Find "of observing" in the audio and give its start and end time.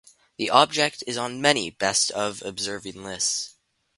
2.09-3.03